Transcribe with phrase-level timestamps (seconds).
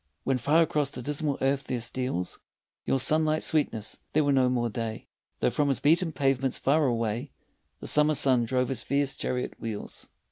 [0.23, 2.39] When far across the dismal earth there steals
[2.85, 5.05] Your sunlit sweetness, there were no more day,
[5.41, 7.29] Though from his beaten pavements far away
[7.81, 10.09] The summer sun drove his fierce chariot wheels.